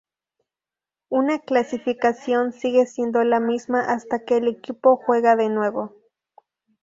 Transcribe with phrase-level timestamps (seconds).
[1.09, 5.95] Una clasificación sigue siendo la misma hasta que el equipo juega de nuevo.